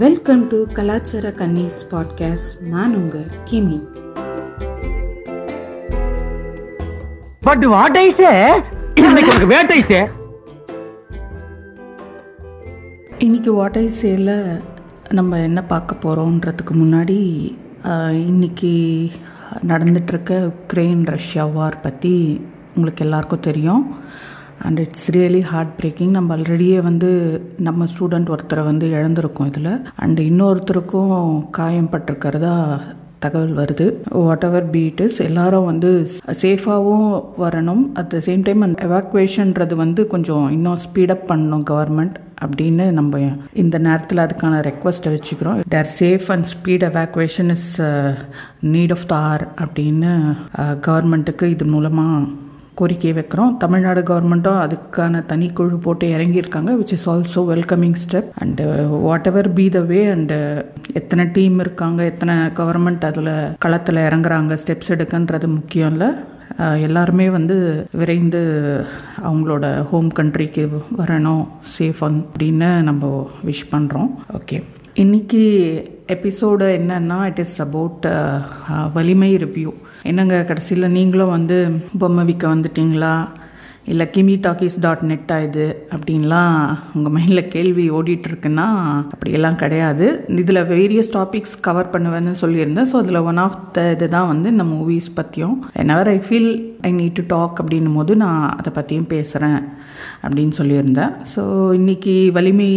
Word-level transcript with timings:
Welcome 0.00 0.48
to 0.48 0.66
கலாச்சார 0.72 1.26
கன்னிஸ் 1.30 1.78
podcast 1.90 2.54
நான் 2.72 2.94
உங்க 2.94 3.18
கிமி. 3.44 3.76
பட் 7.40 7.64
வாட் 7.64 7.96
ஐ 7.96 8.04
சே 8.18 8.32
இன்னைக்கு 8.94 9.30
உனக்கு 9.30 9.46
வேட்டை 9.46 9.78
சே 9.82 10.00
இன்னைக்கு 13.18 13.52
வாட் 13.52 13.78
ஐ 13.82 13.86
சேல 14.00 14.34
நம்ம 15.08 15.40
என்ன 15.40 15.62
பார்க்க 15.72 16.02
போகிறோன்றதுக்கு 16.04 16.74
முன்னாடி 16.82 17.18
இன்னைக்கு 18.26 18.74
நடந்துட்டுருக்க 19.66 20.42
உக்ரைன் 20.52 21.02
ரஷ்யா 21.06 21.46
வார் 21.56 21.80
பற்றி 21.80 22.14
உங்களுக்கு 22.74 23.04
எல்லாருக்கும் 23.04 23.40
தெரியும். 23.40 23.82
And 24.64 24.78
it's 24.78 25.08
really 25.16 25.42
heart 25.52 25.72
breaking 25.78 26.12
நம்ம 26.18 26.36
ஆல்ரெடியே 26.36 26.78
வந்து 26.88 27.10
நம்ம 27.68 27.86
ஸ்டூடெண்ட் 27.92 28.32
ஒருத்தரை 28.34 28.64
வந்து 28.64 28.88
இழந்திருக்கோம் 28.98 29.50
இதில். 29.52 29.72
அண்ட் 30.04 30.20
இன்னொருத்தருக்கும் 30.28 31.16
காயம் 31.50 31.90
பட்டிருக்கிறதா 31.94 32.54
தகவல் 33.24 33.54
வருது. 33.58 33.84
வாட் 34.24 34.44
எவர் 34.46 34.66
பீட்டஸ் 34.70 35.18
எல்லாரும் 35.26 35.68
வந்து 35.70 35.90
சேஃபாகவும் 36.42 37.08
வரணும். 37.44 37.82
அட் 38.00 38.10
த 38.14 38.18
சேம் 38.26 38.42
டைம் 38.42 38.64
அந்த 38.66 38.86
எவாக்குவேஷன்றது 38.88 39.74
வந்து 39.74 40.06
கொஞ்சம் 40.06 40.46
இன்னும் 40.56 40.78
ஸ்பீடப் 40.84 41.26
பண்ணணும் 41.30 41.66
கவர்மெண்ட் 41.72 42.16
அப்படின்னு 42.44 42.86
நம்ம 42.98 43.20
இந்த 43.62 43.76
நேரத்தில் 43.78 44.24
அதுக்கான 44.24 44.58
ரெக்வஸ்ட்டை 44.68 45.12
வச்சுக்கிறோம். 45.14 45.60
Their 45.74 45.92
safe 46.00 46.26
and 46.34 46.48
speed 46.54 46.84
evacuation 46.90 47.50
is 47.56 47.70
need 48.74 48.94
of 48.96 49.06
the 49.12 49.16
hour 49.30 49.46
அப்படின்னு 49.64 50.12
uh, 50.62 50.74
கவர்மெண்ட்டுக்கு 50.88 51.48
இது 51.54 51.64
மூலமாக 51.64 52.44
கோரிக்கை 52.80 53.12
வைக்கிறோம். 53.18 53.56
தமிழ்நாடு 53.64 54.02
கவர்மெண்ட்டும் 54.10 54.60
அதுக்கான 54.64 55.24
தனி 55.32 55.48
குழு 55.58 55.78
போட்டு 55.86 56.06
இறங்கியிருக்காங்க 56.16 56.72
which 56.80 56.94
is 56.96 57.08
also 57.14 57.42
welcoming 57.52 57.98
step 58.04 58.30
and 58.44 58.66
whatever 59.32 59.50
be 59.58 59.66
the 59.76 59.82
way 59.90 60.00
and 60.14 60.38
எத்தனை 60.92 61.26
டீம் 61.36 61.58
இருக்காங்க 61.58 62.02
எத்தனை 62.12 62.36
கவர்மெண்ட் 62.60 63.04
அதில் 63.10 63.34
களத்தில் 63.58 64.06
இறங்குறாங்க 64.08 64.58
ஸ்டெப்ஸ் 64.62 64.94
எடுக்கன்றது 64.96 65.48
முக்கியம் 65.58 65.92
இல்லை. 65.92 66.10
Uh, 66.64 66.76
எல்லாருமே 66.80 67.24
வந்து 67.30 67.54
விரைந்து 67.92 68.40
அவங்களோட 69.28 69.64
ஹோம் 69.90 70.08
கண்ட்ரிக்கு 70.18 70.62
வரணும் 71.00 71.42
சேஃப் 71.72 72.00
அப்படின்னு 72.02 72.68
நம்ம 72.82 73.10
விஷ் 73.46 73.62
பண்ணுறோம் 73.70 74.08
ஓகே 74.38 74.58
இன்னைக்கு 74.94 75.42
எபிசோடு 76.14 76.66
என்னன்னா 76.78 77.18
it 77.24 77.42
is 77.44 77.56
about 77.60 78.06
Valimai 78.92 79.30
review 79.44 79.72
என்னங்க 80.10 80.36
கடைசியில் 80.50 80.94
நீங்களும் 80.98 81.34
வந்து 81.36 81.58
பொம்மை 82.02 82.24
விற்க 82.28 82.46
வந்துட்டீங்களா? 82.54 83.16
இல்லை 83.92 84.04
கிமி 84.14 84.34
டாக்கீஸ் 84.44 84.76
டாட் 84.84 85.02
நெட் 85.10 85.32
ஆயுது 85.34 85.66
அப்படின்லாம் 85.94 86.54
உங்கள் 86.94 87.14
மைண்டில் 87.16 87.50
கேள்வி 87.52 87.84
ஓடிட்டுருக்குன்னா 87.98 88.66
அப்படியெல்லாம் 89.12 89.60
கிடையாது. 89.62 90.06
இதில் 90.42 90.60
வேரியஸ் 90.72 91.12
டாபிக்ஸ் 91.16 91.54
கவர் 91.66 91.92
பண்ணுவேன்னு 91.94 92.34
சொல்லியிருந்தேன். 92.42 92.90
ஸோ 92.92 92.98
அதில் 93.02 93.22
ஒன் 93.30 93.40
ஆஃப் 93.46 93.58
த 93.76 93.86
இது 93.94 94.08
தான் 94.16 94.30
வந்து 94.32 94.50
இந்த 94.54 94.66
மூவிஸ் 94.74 95.10
பற்றியும் 95.18 95.56
whenever 95.82 96.12
I 96.16 96.18
feel 96.28 96.52
I 96.90 96.92
need 97.00 97.18
to 97.20 97.26
talk 97.34 97.60
அப்படின்னும் 97.62 97.98
போது 98.00 98.14
நான் 98.24 98.42
அதை 98.60 98.72
பற்றியும் 98.78 99.12
பேசுகிறேன் 99.16 99.60
அப்படின்னு 100.24 100.54
சொல்லியிருந்தேன். 100.60 101.14
ஸோ 101.34 101.42
இன்றைக்கி 101.80 102.16
வலிமை 102.38 102.72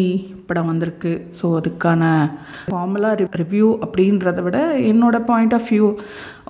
படம் 0.50 0.70
வந்திருக்கு. 0.70 1.12
ஸோ 1.40 1.48
அதுக்கான 1.58 2.04
ஃபார்முலா 2.70 3.10
ரிவ்யூ 3.42 3.68
அப்படின்றத 3.86 4.40
விட 4.46 4.60
என்னோட 4.92 5.18
பாயிண்ட் 5.28 5.54
ஆஃப் 5.58 5.68
வியூ 5.72 5.88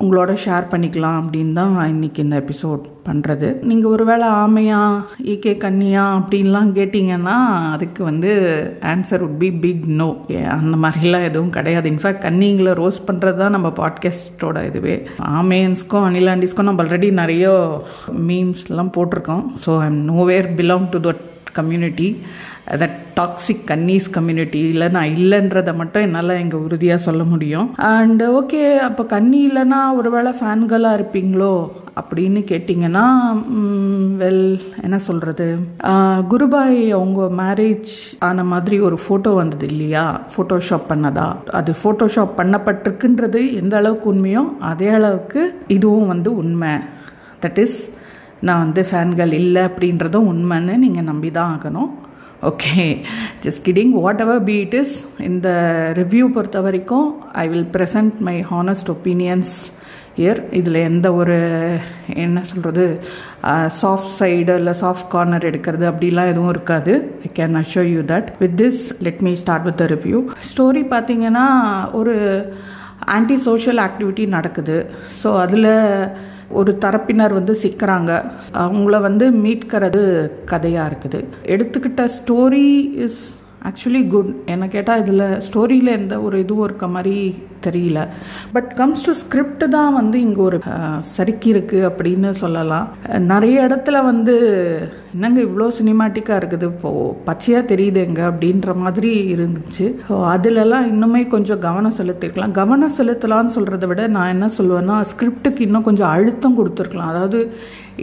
உங்களோட 0.04 0.32
ஷேர் 0.46 0.66
பண்ணிக்கலாம் 0.72 1.18
அப்படின்னு 1.22 1.54
தான் 1.54 1.90
இன்னைக்கு 1.90 2.24
இந்த 2.24 2.44
எபிசோட் 2.44 2.84
பண்ணுறது 3.08 3.48
நீங்கள் 3.70 3.92
ஒருவேளை 3.92 4.28
ஆமையா 4.28 4.80
ஈகே 5.24 5.54
கன்னியா 5.58 6.04
அப்படின்லாம் 6.18 6.70
கேட்டிங்கன்னா 6.78 7.36
அதுக்கு 7.74 8.04
வந்து 8.04 8.32
answer 8.82 9.24
would 9.26 9.38
be 9.38 9.52
big 9.52 9.86
no 10.02 10.08
அந்த 10.58 10.78
மாதிரிலாம் 10.84 11.28
எதுவும் 11.30 11.50
கிடையாது. 11.50 11.90
இன்ஃபேக்ட் 11.90 12.24
கன்னிங்களை 12.26 12.74
ரோஸ் 12.74 13.00
பண்ணுறது 13.08 13.38
தான் 13.38 13.56
நம்ம 13.58 13.72
பாட்காஸ்டோட 13.82 14.66
இதுவே. 14.66 14.96
ஆமையன்ஸ்க்கும் 15.40 16.08
அனிலாண்டிஸ்க்கும் 16.10 16.70
நம்ம 16.70 16.84
ஆல்ரெடி 16.84 17.12
நிறைய 17.22 17.48
மீம்ஸ்லாம் 18.30 18.96
போட்டிருக்கோம். 18.98 19.44
So 19.66 19.80
I'm 19.88 20.00
nowhere 20.12 20.50
belong 20.62 20.90
to 20.90 21.00
that 21.10 21.24
community 21.54 22.08
that 22.82 22.98
toxic 23.16 23.64
கன்னீஸ் 23.68 24.08
கம்யூனிட்டியில் 24.14 24.92
நான் 24.92 25.14
இல்லைன்றதை 25.18 25.76
மட்டும் 25.76 26.02
என்னால் 26.02 26.40
இங்கே 26.40 26.58
உறுதியாக 26.58 27.02
சொல்ல 27.02 27.24
முடியும். 27.24 27.76
அண்டு 27.78 28.26
ஓகே 28.40 28.78
அப்போ 28.78 29.04
கன்னி 29.06 29.50
இல்லைன்னா 29.50 29.80
ஒருவேளை 29.96 30.32
ஃபேன்களாக 30.32 30.98
இருப்பீங்களோ 31.00 31.54
அப்படின்னு 32.02 32.40
கேட்டிங்கன்னா 32.52 33.06
வெல் 34.22 34.60
என்ன 34.82 35.00
சொல்கிறது 35.00 35.48
குருபாய் 36.32 36.92
அவங்க 36.92 37.22
மேரேஜ் 37.44 37.92
ஆன 38.20 38.44
மாதிரி 38.44 38.80
ஒரு 38.80 39.00
ஃபோட்டோ 39.08 39.34
வந்தது 39.36 39.68
இல்லையா? 39.68 40.22
ஃபோட்டோஷாப் 40.36 40.90
பண்ணதா? 40.90 41.28
அது 41.52 41.74
ஃபோட்டோஷாப் 41.84 42.38
பண்ணப்பட்டிருக்குன்றது 42.38 43.42
எந்த 43.54 43.78
அளவுக்கு 43.78 44.14
உண்மையோ 44.14 44.44
அதே 44.60 44.88
அளவுக்கு 44.88 45.42
இதுவும் 45.68 46.08
வந்து 46.08 46.36
உண்மை. 46.36 46.74
தட் 47.42 47.58
இஸ் 47.58 47.80
நான் 48.48 48.64
வந்து 48.66 48.82
ஃபேன்கள் 48.90 49.32
இல்லை 49.42 49.64
அப்படின்றதும் 49.70 50.30
உண்மைன்னு 50.34 50.76
நீங்கள் 50.84 51.10
நம்பி 51.10 51.32
தான் 51.38 51.52
ஆகணும். 51.56 51.90
Okay 52.50 52.84
just 53.44 53.66
kidding 53.66 53.94
whatever 54.26 54.44
be 54.50 54.56
it 54.66 54.78
is 54.82 54.94
இந்த 55.30 55.50
ரிவ்யூ 56.00 56.26
பொறுத்த 56.36 56.60
வரைக்கும் 56.68 57.10
I 57.44 57.46
will 57.54 57.68
present 57.76 58.18
my 58.28 58.36
honest 58.52 58.92
opinions 58.96 59.54
here 60.22 60.40
இதில் 60.60 60.80
எந்த 60.90 61.08
ஒரு 61.20 61.36
என்ன 62.24 62.44
சொல்கிறது 62.44 62.86
சாஃப்ட் 63.82 64.16
சைடு 64.20 64.56
இல்லை 64.60 64.74
சாஃப்ட் 64.82 65.12
கார்னர் 65.14 65.48
எடுக்கிறது 65.50 65.86
அப்படிலாம் 65.92 66.32
எதுவும் 66.34 66.54
இருக்காது. 66.56 66.94
I 67.28 67.30
can 67.40 67.60
assure 67.62 67.84
you 67.94 68.02
that 68.14 68.30
with 68.40 68.58
this 68.62 68.82
let 69.08 69.22
me 69.28 69.34
start 69.44 69.68
with 69.70 69.80
the 69.84 69.88
review 69.94 70.20
story 70.50 70.84
பார்த்தீங்கன்னா 70.96 71.46
ஒரு 71.92 72.16
ஆன்டி 73.16 73.38
சோஷியல் 73.48 73.82
ஆக்டிவிட்டி 73.88 74.26
நடக்குது. 74.38 74.78
ஸோ 75.22 75.32
அதில் 75.46 75.72
ஒரு 76.60 76.72
தரப்பினர் 76.84 77.38
வந்து 77.40 77.54
சிக்கிறாங்க. 77.64 78.12
அவங்கள 78.64 78.96
வந்து 79.08 79.26
மீட்கிறது 79.44 80.02
கதையாக 80.54 80.90
இருக்குது. 80.92 81.20
எடுத்துக்கிட்ட 81.56 82.06
ஸ்டோரி 82.20 82.70
இஸ் 83.08 83.22
ஆக்சுவலி 83.70 84.02
குட் 84.12 84.30
என்ன 84.54 84.66
கேட்டால் 84.74 85.02
இதில் 85.04 85.24
ஸ்டோரியில் 85.46 85.96
எந்த 86.00 86.16
ஒரு 86.26 86.36
இதுவும் 86.44 86.66
இருக்க 86.68 86.88
மாதிரி 86.96 87.16
தெரியல. 87.66 88.00
பட் 88.56 88.70
கம்ஸ் 88.80 89.06
டு 89.08 89.14
ஸ்கிரிப்ட் 89.22 89.66
தான் 89.76 89.92
வந்து 90.00 90.18
இங்கே 90.26 90.42
ஒரு 90.50 90.60
சறுக்கி 91.16 91.50
இருக்குது 91.54 91.88
அப்படின்னு 91.90 92.30
சொல்லலாம். 92.44 92.88
நிறைய 93.34 93.66
இடத்துல 93.68 93.98
வந்து 94.12 94.36
என்னங்க 95.16 95.40
இவ்வளோ 95.48 95.68
சினிமாட்டிக்காக 95.80 96.40
இருக்குது? 96.42 96.66
இப்போ 96.74 96.90
பச்சையாக 97.28 97.70
தெரியுதுங்க 97.72 98.22
அப்படின்ற 98.32 98.74
மாதிரி 98.84 99.12
இருந்துச்சு. 99.36 99.86
ஸோ 100.08 100.16
அதுலலாம் 100.34 100.88
இன்னுமே 100.92 101.22
கொஞ்சம் 101.36 101.62
கவனம் 101.68 101.96
செலுத்திருக்கலாம். 102.00 102.56
கவனம் 102.60 102.96
செலுத்தலாம்னு 102.98 103.56
சொல்கிறத 103.58 103.88
விட 103.92 104.04
நான் 104.16 104.34
என்ன 104.36 104.50
சொல்லுவேன்னா 104.58 104.98
ஸ்கிரிப்டுக்கு 105.12 105.66
இன்னும் 105.68 105.88
கொஞ்சம் 105.88 106.12
அழுத்தம் 106.16 106.58
கொடுத்துருக்கலாம். 106.60 107.12
அதாவது 107.14 107.40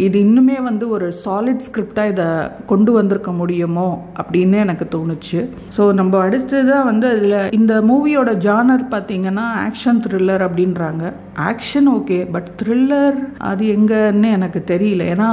இது 0.07 0.17
இன்னுமே 0.27 0.57
வந்து 0.69 0.85
ஒரு 0.95 1.07
சாலிட் 1.25 1.63
ஸ்கிரிப்டாக 1.67 2.13
இதை 2.13 2.27
கொண்டு 2.73 2.91
வந்திருக்க 2.97 3.31
முடியுமோ 3.41 3.89
அப்படின்னு 4.21 4.59
எனக்கு 4.65 4.87
தோணுச்சு. 4.95 5.41
ஸோ 5.77 5.85
நம்ம 6.01 6.19
அடுத்ததாக 6.27 6.89
வந்து 6.91 7.07
அதில் 7.15 7.39
இந்த 7.61 7.75
மூவியோட 7.91 8.33
ஜானர் 8.47 8.85
பார்த்தீங்கன்னா 8.97 9.47
ஆக்ஷன் 9.67 10.03
த்ரில்லர் 10.07 10.45
அப்படின்றாங்க. 10.49 11.05
ஆக்ஷன் 11.51 11.89
ஓகே 11.95 12.19
பட் 12.35 12.49
த்ரில்லர் 12.61 13.17
அது 13.49 13.65
எங்கன்னு 13.77 14.29
எனக்கு 14.37 14.61
தெரியல. 14.71 15.03
ஏன்னா 15.15 15.29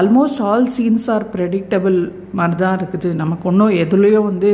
almost 0.00 0.40
all 0.50 0.68
scenes 0.76 1.08
are 1.14 1.26
predictable 1.34 1.98
மாதிரி 2.38 2.56
தான் 2.62 2.76
இருக்குது. 2.78 3.10
நமக்கு 3.22 3.48
ஒன்றும் 3.50 3.74
எதுலேயோ 3.84 4.20
வந்து 4.30 4.52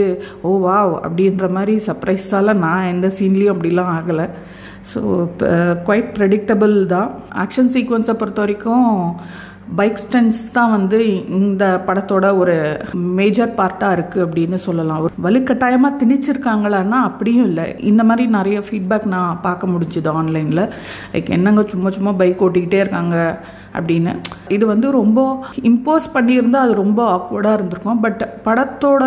ஓ 0.49 0.53
வாவ் 0.67 0.95
அப்படின்ற 1.07 1.49
மாதிரி 1.57 1.77
சர்ப்ரைஸால் 1.89 2.61
நான் 2.65 2.91
எந்த 2.95 3.11
சீன்லேயும் 3.19 3.55
அப்படிலாம் 3.55 3.93
ஆகலை. 3.99 4.27
ஸோ 4.93 5.01
குவைட் 5.87 6.11
ப்ரெடிக்டபிள் 6.19 6.75
தான். 6.97 7.11
ஆக்ஷன் 7.45 7.73
சீக்வன்ஸை 7.77 8.17
பொறுத்த 8.23 8.41
வரைக்கும் 8.45 8.91
பைக் 9.79 10.01
ஸ்டன்ஸ் 10.03 10.41
தான் 10.57 10.73
வந்து 10.75 10.99
இந்த 11.39 11.65
படத்தோட 11.89 12.27
ஒரு 12.43 12.55
மேஜர் 13.19 13.53
பார்ட்டாக 13.61 13.97
இருக்குது 13.97 14.25
அப்படின்னு 14.25 14.59
சொல்லலாம். 14.67 15.01
ஒரு 15.05 15.15
வலுக்கட்டாயமாக 15.27 15.99
திணிச்சிருக்காங்களான்னா 16.01 16.99
அப்படியும் 17.09 17.47
இல்லை. 17.51 17.67
இந்த 17.91 18.03
மாதிரி 18.09 18.25
நிறைய 18.39 18.59
ஃபீட்பேக் 18.67 19.07
நான் 19.15 19.41
பார்க்க 19.47 19.73
முடிஞ்சுது 19.73 20.11
ஆன்லைனில் 20.21 20.65
லைக் 21.13 21.31
என்னங்க 21.37 21.65
சும்மா 21.73 21.91
சும்மா 21.97 22.15
பைக் 22.23 22.43
ஓட்டிக்கிட்டே 22.47 22.81
இருக்காங்க 22.85 23.17
அப்படின்னு. 23.79 24.15
இது 24.57 24.65
வந்து 24.73 24.87
ரொம்ப 25.01 25.21
இம்போஸ் 25.71 26.09
பண்ணியிருந்தால் 26.15 26.67
அது 26.67 26.75
ரொம்ப 26.83 27.01
ஆக்வர்டாக 27.17 27.59
இருந்திருக்கும். 27.59 28.03
பட் 28.07 28.23
படத்தோட 28.47 29.05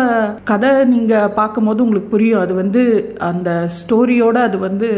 கதை 0.52 0.72
நீங்கள் 0.94 1.32
பார்க்கும்போது 1.40 1.84
உங்களுக்கு 1.86 2.12
புரியும். 2.16 2.42
அது 2.44 2.54
வந்து 2.62 2.82
அந்த 3.30 3.50
ஸ்டோரியோட 3.80 4.36
அது 4.48 4.58
வந்து 4.68 4.90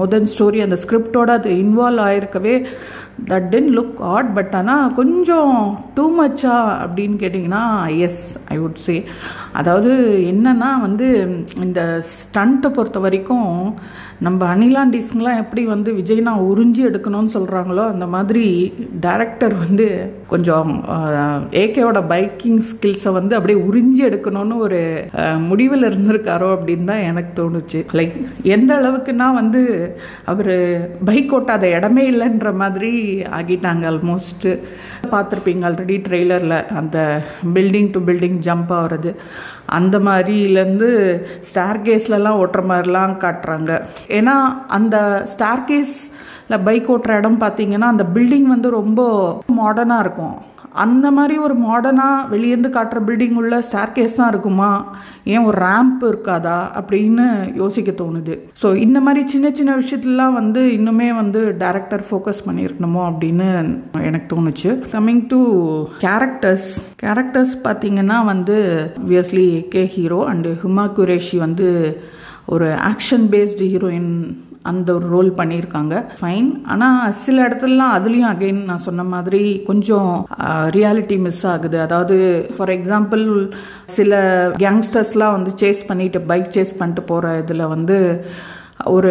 முதன் 0.00 0.30
ஸ்டோரி 0.34 0.60
அந்த 0.68 0.78
ஸ்கிரிப்டோட 0.84 1.30
அது 1.38 1.50
involve 1.64 2.06
ஆயிருக்கவே 2.08 2.56
that 3.26 3.48
tend 3.48 3.72
look 3.78 4.00
odd 4.12 4.30
but 4.34 4.54
ஆனால் 4.54 4.92
கொஞ்சம் 4.94 5.54
டூ 5.94 6.04
மச்சா 6.18 6.56
அப்படின்னு 6.82 7.16
கேட்டிங்கன்னா 7.16 7.64
எஸ் 7.98 8.22
ஐ 8.48 8.58
வுட் 8.58 8.80
சே 8.82 8.96
அதாவது 9.52 9.92
என்னன்னா 10.32 10.70
வந்து 10.86 11.08
இந்த 11.66 11.80
ஸ்டண்ட்டை 12.12 12.70
பொறுத்த 12.76 12.98
வரைக்கும் 12.98 13.50
நம்ம 14.26 14.40
அனிலாண்டிஸ்ங்கெலாம் 14.54 15.40
எப்படி 15.42 15.62
வந்து 15.64 15.90
விஜய்னா 15.92 16.32
உறிஞ்சி 16.50 16.82
எடுக்கணும்னு 16.88 17.34
சொல்கிறாங்களோ 17.36 17.84
அந்த 17.92 18.06
மாதிரி 18.14 18.44
டேரக்டர் 19.06 19.54
வந்து 19.64 19.86
கொஞ்சம் 20.32 20.70
ஏகேவோட 21.62 22.00
பைக்கிங் 22.12 22.60
ஸ்கில்ஸை 22.68 23.12
வந்து 23.18 23.36
அப்படியே 23.38 23.58
உறிஞ்சி 23.68 24.02
எடுக்கணும்னு 24.08 24.56
ஒரு 24.66 24.80
முடிவில் 25.48 25.88
இருந்திருக்காரோ 25.90 26.48
அப்படின்னு 26.56 26.88
தான் 26.92 27.06
எனக்கு 27.10 27.32
தோணுச்சு. 27.40 27.80
லைக் 27.98 28.16
எந்த 28.54 28.70
அளவுக்குன்னா 28.80 29.28
வந்து 29.40 29.62
அவர் 30.32 30.54
பைக் 31.10 31.34
ஓட்டாத 31.38 31.64
இடமே 31.76 32.04
இல்லைன்ற 32.12 32.52
மாதிரி 32.62 32.92
ஆகிட்டாங்க 33.40 33.90
ஆல்மோஸ்ட்டு 33.92 34.52
பார்த்துருப்பீங்க 35.12 35.68
ஆல்ரெடி 35.68 35.98
ட்ரெய்லரில் 36.08 36.58
அந்த 36.80 36.98
பில்டிங் 37.56 37.90
டு 37.90 38.00
பில்டிங் 38.08 38.38
ஜம்ப் 38.48 38.72
ஆகிறது. 38.78 39.12
அந்த 39.66 39.98
மாதிரிலேருந்து 39.98 40.90
ஸ்டார் 41.40 41.82
கேஸ்லலாம் 41.82 42.40
ஓட்டுற 42.42 42.62
மாதிரிலாம் 42.72 43.14
காட்டுறாங்க. 43.24 43.70
ஏன்னா 44.18 44.36
அந்த 44.78 44.96
ஸ்டார் 45.34 45.66
கேஸில் 45.68 46.64
பைக் 46.64 46.92
ஓட்டுற 46.92 47.16
இடம் 47.16 47.40
பார்த்தீங்கன்னா 47.40 47.90
அந்த 47.94 48.06
பில்டிங் 48.14 48.48
வந்து 48.54 48.70
ரொம்ப 48.70 49.02
மாடர்னாக 49.58 50.04
இருக்கும். 50.06 50.36
அந்த 50.74 51.10
மாதிரி 51.10 51.38
ஒரு 51.38 51.54
மாடர்னாக 51.58 52.28
வெளியேந்து 52.30 52.68
காட்டுற 52.70 53.00
பில்டிங் 53.06 53.34
உள்ள 53.34 53.62
ஸ்டார் 53.62 53.92
கேஸ் 53.92 54.14
தான் 54.14 54.28
இருக்குமா? 54.28 54.96
ஏன் 55.24 55.44
ஒரு 55.44 55.58
ரேம்ப் 55.58 56.02
இருக்காதா? 56.02 56.58
அப்படின்னு 56.80 57.56
யோசிக்க 57.56 57.90
தோணுது. 57.90 58.38
ஸோ 58.62 58.76
இந்த 58.76 59.00
மாதிரி 59.00 59.28
சின்ன 59.28 59.50
சின்ன 59.50 59.76
விஷயத்துலலாம் 59.76 60.32
வந்து 60.32 60.62
இன்னுமே 60.64 61.14
வந்து 61.14 61.56
டேரக்டர் 61.58 62.04
ஃபோக்கஸ் 62.10 62.44
பண்ணியிருக்கணுமோ 62.46 63.02
அப்படின்னு 63.10 63.80
எனக்கு 64.02 64.36
தோணுச்சு. 64.36 64.70
கம்மிங் 64.92 65.26
டு 65.26 65.40
கேரக்டர்ஸ் 66.00 66.70
கேரக்டர்ஸ் 67.02 67.54
பார்த்தீங்கன்னா 67.64 68.24
வந்து 68.24 68.86
வியஸ்லி 69.08 69.68
கே 69.68 69.86
ஹீரோ 69.86 70.26
அண்டு 70.32 70.58
ஹுமா 70.64 70.86
குரேஷி 70.96 71.36
வந்து 71.36 72.00
ஒரு 72.46 72.66
ஆக்ஷன் 72.66 73.26
பேஸ்டு 73.30 73.66
ஹீரோயின் 73.72 74.36
அந்த 74.70 74.88
ஒரு 74.96 75.06
ரோல் 75.14 75.30
பண்ணியிருக்காங்க. 75.38 75.94
ஃபைன் 76.20 76.48
ஆனால் 76.72 77.12
சில 77.24 77.36
இடத்துலலாம் 77.46 77.94
அதுலேயும் 77.96 78.30
அகைன் 78.32 78.60
நான் 78.70 78.84
சொன்ன 78.86 79.04
மாதிரி 79.14 79.42
கொஞ்சம் 79.68 80.10
ரியாலிட்டி 80.78 81.18
மிஸ் 81.26 81.44
ஆகுது. 81.52 81.78
அதாவது 81.86 82.16
ஃபார் 82.56 82.74
எக்ஸாம்பிள் 82.78 83.24
சில 83.96 84.22
கேங்ஸ்டர்ஸ்லாம் 84.64 85.36
வந்து 85.38 85.52
சேஸ் 85.62 85.82
பண்ணிட்டு 85.90 86.20
பைக் 86.32 86.52
சேஸ் 86.56 86.78
பண்ணிட்டு 86.80 87.04
போகிற 87.12 87.36
இதில் 87.44 87.72
வந்து 87.74 87.98
ஒரு 88.96 89.10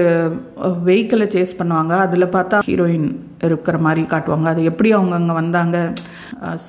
வெஹிக்கிளை 0.87 1.27
சேஸ் 1.35 1.59
பண்ணுவாங்க. 1.59 1.93
அதில் 2.05 2.33
பார்த்தா 2.37 2.57
ஹீரோயின் 2.69 3.09
இருக்கிற 3.47 3.77
மாதிரி 3.85 4.01
காட்டுவாங்க. 4.13 4.47
அது 4.53 4.63
எப்படி 4.71 4.89
அவங்க 4.97 5.15
அங்கே 5.19 5.35
வந்தாங்க? 5.41 5.77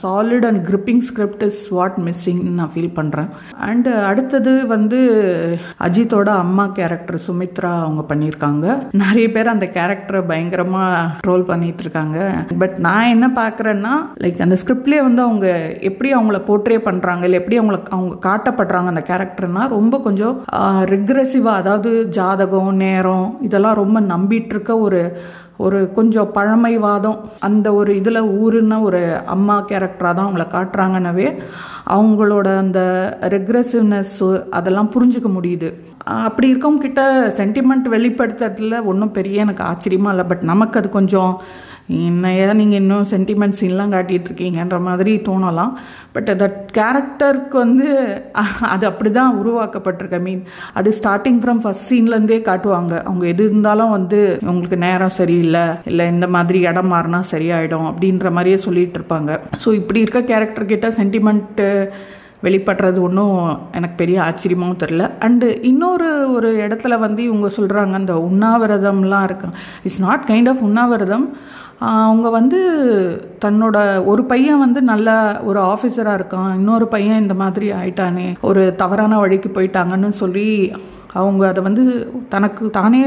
Solid 0.01 0.47
and 0.49 0.61
gripping 0.69 1.03
script 1.09 1.45
is 1.47 1.61
what 1.77 1.99
மிஸ்ஸிங்னு 2.07 2.53
நான் 2.59 2.73
ஃபீல் 2.75 2.95
பண்ணுறேன் 2.99 3.29
அண்டு 3.69 3.91
uh, 3.91 4.03
அடுத்தது 4.11 4.53
வந்து 4.67 4.99
அஜித்தோட 5.87 6.29
அம்மா 6.45 6.65
கேரக்டர் 6.79 7.19
சுமித்ரா 7.27 7.73
அவங்க 7.85 8.03
பண்ணியிருக்காங்க. 8.11 8.67
நிறைய 9.03 9.27
பேர் 9.31 9.53
அந்த 9.55 9.67
கேரக்டரை 9.77 10.23
பயங்கரமாக 10.31 11.03
ட்ரோல் 11.25 11.47
பண்ணிட்டு 11.51 11.85
இருக்காங்க. 11.85 12.19
பட் 12.63 12.77
நான் 12.79 13.13
என்ன 13.15 13.29
பார்க்குறேன்னா 13.41 13.95
லைக் 14.25 14.45
அந்த 14.47 14.59
ஸ்கிரிப்ட்லேயே 14.63 15.03
வந்து 15.03 15.23
அவங்க 15.23 15.47
எப்படி 15.91 16.11
அவங்கள 16.15 16.41
போர்ட்ரே 16.49 16.79
பண்ணுறாங்க 16.89 17.25
இல்லை 17.29 17.41
எப்படி 17.41 17.59
அவங்கள 17.61 17.79
அவங்க 17.91 18.15
காட்டப்படுறாங்க 18.29 18.93
அந்த 18.95 19.05
கேரக்டர்னா 19.11 19.65
ரொம்ப 19.77 19.95
கொஞ்சம் 19.99 20.35
uh, 20.61 20.83
ரிக்ரெசிவாக 20.95 21.63
அதாவது 21.63 21.93
ஜாதகம் 22.19 22.75
நேரம் 22.85 23.29
இதெல்லாம் 23.49 23.81
ரொம்ப 23.83 24.01
நம்பிட்டு 24.13 24.55
இருக்க 24.55 24.73
ஒரு 24.79 25.03
ஒரு 25.57 25.91
கொஞ்சம் 25.97 26.33
பழமைவாதம் 26.37 27.19
அந்த 27.49 27.75
ஒரு 27.75 27.91
இதில் 28.01 28.29
ஊருன்னா 28.43 28.81
ஒரு 28.89 29.01
அம்மா 29.35 29.57
கேரக்டராக 29.71 30.15
தான் 30.17 30.27
அவங்கள 30.27 30.47
காட்டுறாங்கன்னவே 30.57 31.29
அவங்களோட 31.97 32.59
அந்த 32.65 32.81
ரெக்ரெசிவ்னஸ்ஸு 33.37 34.31
அதெல்லாம் 34.59 34.93
புரிஞ்சுக்க 34.97 35.31
முடியுது. 35.39 35.71
அப்படி 36.29 36.47
இருக்கவங்க 36.53 36.85
கிட்ட 36.85 37.03
சென்டிமெண்ட் 37.41 37.85
வெளிப்படுத்துறதுல 37.97 38.79
ஒன்றும் 38.93 39.17
பெரிய 39.19 39.45
எனக்கு 39.45 39.63
ஆச்சரியமாக 39.63 40.15
இல்லை. 40.15 40.25
பட் 40.31 40.43
நமக்கு 40.51 40.79
அது 40.81 40.89
கொஞ்சம் 40.97 41.35
என்னையா 42.07 42.53
நீங்கள் 42.59 42.81
இன்னும் 42.81 43.07
சென்டிமெண்ட் 43.13 43.57
சீன்லாம் 43.61 43.93
காட்டிகிட்டு 43.95 44.29
இருக்கீங்கன்ற 44.31 44.77
மாதிரி 44.89 45.13
தோணலாம். 45.29 45.73
பட் 46.15 46.31
தட் 46.43 46.59
கேரக்டருக்கு 46.79 47.57
வந்து 47.65 47.89
அது 48.75 48.85
அப்படி 48.91 49.11
தான் 49.11 49.39
உருவாக்கப்பட்டிருக்கு. 49.41 50.19
ஐ 50.21 50.25
மீன் 50.29 50.43
அது 50.81 50.91
ஸ்டார்டிங் 51.01 51.41
ஃப்ரம் 51.43 51.63
ஃபஸ்ட் 51.65 51.87
சீன்லேருந்தே 51.91 52.41
காட்டுவாங்க. 52.51 52.95
அவங்க 53.09 53.27
எது 53.33 53.45
இருந்தாலும் 53.51 53.95
வந்து 53.97 54.21
உங்களுக்கு 54.51 54.79
நேரம் 54.87 55.17
சரி 55.19 55.37
இல்லை 55.43 56.07
இந்த 56.15 56.29
மாதிரி 56.37 56.61
இடம் 56.71 56.91
மாறினா 56.95 57.21
சரியாயிடும் 57.35 57.87
அப்படின்ற 57.91 58.31
மாதிரியே 58.39 58.59
சொல்லிட்டு 58.67 58.99
இருப்பாங்க. 59.01 59.31
ஸோ 59.65 59.69
இப்படி 59.81 60.03
இருக்க 60.05 60.23
கேரக்டர் 60.33 60.73
கிட்ட 60.73 60.89
சென்டிமெண்ட்டு 60.99 61.69
வெளிப்படுறது 62.45 62.99
ஒன்றும் 63.07 63.37
எனக்கு 63.79 63.97
பெரிய 64.01 64.17
ஆச்சரியமாகவும் 64.27 64.81
தெரில 64.81 65.03
அண்டு 65.27 65.49
இன்னொரு 65.71 66.09
ஒரு 66.37 66.49
இடத்துல 66.65 66.95
வந்து 67.05 67.21
இவங்க 67.29 67.49
சொல்கிறாங்க 67.57 67.95
அந்த 68.01 68.15
உண்ணாவிரதம்லாம் 68.29 69.27
இருக்காங்க 69.29 69.57
இட்ஸ் 69.87 70.01
நாட் 70.07 70.25
கைண்ட் 70.31 70.51
ஆஃப் 70.53 70.65
உண்ணாவிரதம். 70.69 71.27
அவங்க 72.01 72.29
வந்து 72.39 72.59
தன்னோட 73.45 73.77
ஒரு 74.11 74.23
பையன் 74.33 74.63
வந்து 74.65 74.81
நல்ல 74.91 75.09
ஒரு 75.49 75.61
ஆஃபீஸராக 75.73 76.19
இருக்கான். 76.19 76.51
இன்னொரு 76.59 76.87
பையன் 76.95 77.23
இந்த 77.23 77.35
மாதிரி 77.43 77.69
ஆயிட்டானே 77.79 78.27
ஒரு 78.51 78.65
தவறான 78.83 79.19
வழிக்கு 79.23 79.51
போயிட்டாங்கன்னு 79.57 80.11
சொல்லி 80.23 80.49
அவங்க 81.21 81.43
அதை 81.51 81.61
வந்து 81.69 81.83
தனக்கு 82.35 82.65
தானே 82.79 83.03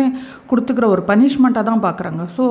கொடுத்துக்கிற 0.50 0.86
ஒரு 0.96 1.02
பனிஷ்மெண்ட்டாக 1.10 1.66
தான் 1.70 1.84
பார்க்குறாங்க. 1.86 2.24
ஸோ 2.38 2.46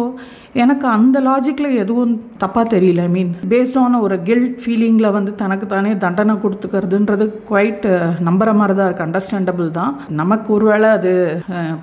எனக்கு 0.63 0.87
அந்த 0.97 1.17
லாஜிக்கில் 1.29 1.79
எதுவும் 1.83 2.15
தப்பாக 2.43 2.67
தெரியல. 2.75 3.03
ஐ 3.09 3.13
மீன் 3.17 3.31
பேஸ்ட் 3.53 3.79
ஆன 3.83 4.01
ஒரு 4.07 4.17
கில்ட் 4.29 4.59
ஃபீலிங்கில் 4.63 5.15
வந்து 5.19 5.33
தனக்கு 5.43 5.67
தானே 5.75 5.93
தண்டனை 6.05 6.37
கொடுத்துக்கிறதுன்றது 6.45 7.27
குவைட் 7.51 7.87
நம்புற 8.29 8.49
மாதிரி 8.61 8.77
தான் 8.79 8.89
இருக்குது 8.89 9.07
அண்டர்ஸ்டாண்டபிள் 9.09 9.69
தான். 9.79 9.93
நமக்கு 10.21 10.49
ஒருவேளை 10.57 10.91
அது 10.99 11.13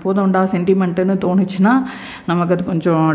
போதோண்டா 0.04 0.44
சென்டிமெண்ட்டுன்னு 0.56 1.18
தோணுச்சுன்னா 1.26 1.76
நமக்கு 2.32 2.56
அது 2.56 2.66
கொஞ்சம் 2.72 3.06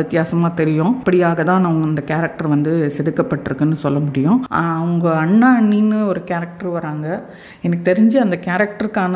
வித்தியாசமாக 0.00 0.52
தெரியும். 0.62 0.92
இப்படியாக 1.00 1.44
தான் 1.50 1.68
அவங்க 1.70 1.84
அந்த 1.90 2.04
கேரக்டர் 2.12 2.52
வந்து 2.54 2.72
செதுக்கப்பட்டிருக்குன்னு 2.96 3.78
சொல்ல 3.86 3.98
முடியும். 4.06 4.38
அவங்க 4.78 5.06
அண்ணா 5.24 5.50
அண்ணின்னு 5.60 5.98
ஒரு 6.12 6.20
கேரக்டர் 6.30 6.74
வராங்க. 6.78 7.06
எனக்கு 7.66 7.84
தெரிஞ்சு 7.90 8.18
அந்த 8.24 8.38
கேரக்டருக்கான 8.48 9.14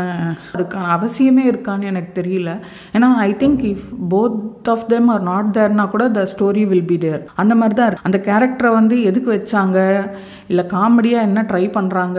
அதுக்கான 0.54 0.79
அவசியமே 0.96 1.44
இருக்கான்னு 1.50 1.90
எனக்கு 1.92 2.22
தெரியல. 2.22 2.50
ஏன்னா 2.92 3.08
I 3.14 3.34
think 3.34 3.62
if 3.72 3.86
both 4.10 4.68
of 4.68 4.86
them 4.88 5.08
are 5.08 5.22
not 5.22 5.56
தேர்னா 5.58 5.88
கூட 5.88 6.08
the 6.08 6.26
story 6.32 6.66
will 6.66 6.84
be 6.84 6.98
there 6.98 7.26
அந்த 7.34 7.54
மாதிரி 7.54 7.74
தான் 7.80 7.96
அந்த 8.02 8.20
கேரக்டரை 8.24 8.72
வந்து 8.72 9.02
எதுக்கு 9.02 9.32
வச்சாங்க? 9.32 9.78
இல்லை 10.46 10.64
காமெடியாக 10.72 11.28
என்ன 11.28 11.42
ட்ரை 11.42 11.64
பண்ணுறாங்க 11.76 12.18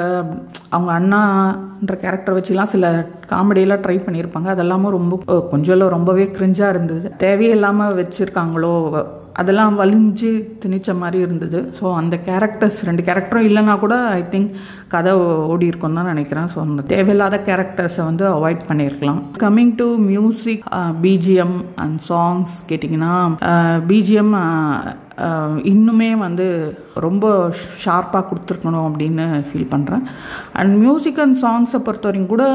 அவங்க 0.70 0.92
அண்ணான்ற 1.00 1.96
கேரக்டர் 2.04 2.38
வச்சுலாம் 2.38 2.74
சில 2.76 3.10
காமெடியெல்லாம் 3.30 3.84
ட்ரை 3.86 3.98
பண்ணியிருப்பாங்க. 4.06 4.50
அதெல்லாமும் 4.56 4.98
ரொம்ப 4.98 5.48
கொஞ்சம் 5.50 5.88
ரொம்பவே 5.88 6.24
கிரிஞ்சாக 6.24 6.70
இருந்தது. 6.70 7.12
தேவையில்லாமல் 7.18 7.96
வச்சுருக்காங்களோ 7.96 9.06
அதெல்லாம் 9.42 9.78
வலிஞ்சு 9.82 10.32
திணிச்ச 10.64 10.96
மாதிரி 11.02 11.20
இருந்தது. 11.26 11.60
ஸோ 11.80 11.86
அந்த 12.00 12.16
கேரக்டர்ஸ் 12.30 12.80
ரெண்டு 12.90 13.06
கேரக்டரும் 13.08 13.48
இல்லைனா 13.50 13.76
கூட 13.84 13.96
ஐ 14.20 14.22
திங்க் 14.34 14.52
கதை 14.94 15.14
ஓடி 15.54 15.66
இருக்கும் 15.72 15.98
தான் 16.00 16.12
நினைக்கிறேன். 16.14 16.50
ஸோ 16.54 16.60
அந்த 16.68 16.82
தேவையில்லாத 16.94 17.40
கேரக்டர்ஸை 17.50 18.04
வந்து 18.10 18.26
அவாய்ட் 18.36 18.68
பண்ணியிருக்கலாம். 18.70 19.22
Coming 19.46 19.76
to 19.82 19.88
music 20.12 20.66
BGM 21.06 21.58
and 21.84 22.00
songs 22.10 22.56
கேட்டிங்கன்னா 22.72 23.14
uh, 23.52 23.78
பிஜிஎம் 23.92 24.34
இன்னுமே 25.72 26.18
வந்து 26.18 26.46
ரொம்ப 27.06 27.26
ஷார்ப்பாக 27.84 28.24
கொடுத்துருக்கணும் 28.30 28.88
அப்படின்னு 28.88 29.26
ஃபீல் 29.48 29.70
பண்ணுறேன் 29.74 30.04
அண்ட் 30.60 30.74
மியூசிக் 30.84 31.22
அண்ட் 31.24 31.38
சாங்ஸை 31.44 31.80
பொறுத்த 31.86 32.08
வரைக்கும் 32.08 32.34
கூட 32.34 32.46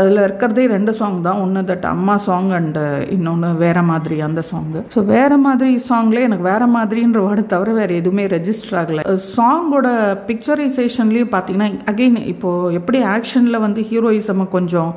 அதில் 0.00 0.20
இருக்கிறதே 0.26 0.64
ரெண்டு 0.74 0.92
சாங் 1.00 1.20
தான். 1.26 1.40
ஒன்று 1.44 1.60
தட் 1.70 1.86
அம்மா 1.92 2.16
சாங் 2.26 2.50
அண்டு 2.58 2.82
இன்னொன்று 3.16 3.50
வேற 3.64 3.78
மாதிரி 3.90 4.16
அந்த 4.28 4.42
சாங்கு 4.50 4.82
ஸோ 4.94 5.02
வேற 5.14 5.32
மாதிரி 5.46 5.72
சாங்லேயே 5.88 6.26
எனக்கு 6.28 6.46
வேற 6.52 6.66
மாதிரின்ற 6.76 7.20
வேர்டு 7.26 7.44
தவிர 7.54 7.72
வேறு 7.80 7.98
எதுவுமே 8.00 8.26
ரெஜிஸ்டர் 8.36 8.76
ஆகலை. 8.80 9.04
சாங்கோட 9.36 9.86
பிக்சரைசேஷன்லேயும் 10.28 11.32
பார்த்தீங்கன்னா 11.34 11.70
அகெயின் 11.92 12.18
இப்போது 12.34 12.74
எப்படி 12.80 13.00
ஆக்ஷனில் 13.14 13.62
வந்து 13.66 13.82
ஹீரோயிசமை 13.90 14.48
கொஞ்சம் 14.56 14.92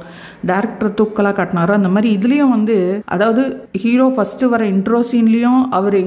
டேரக்டர் 0.51 0.95
தூக்கலாக 0.99 1.35
காட்டினாரோ 1.39 1.73
அந்த 1.79 1.91
மாதிரி 1.95 2.09
இதுலேயும் 2.17 2.53
வந்து 2.57 2.77
அதாவது 3.15 3.43
ஹீரோ 3.83 4.07
ஃபஸ்ட்டு 4.17 4.51
வர 4.53 4.63
இன்ட்ரோ 4.73 5.01
சீன்லேயும் 5.11 5.61
அவர் 5.79 5.97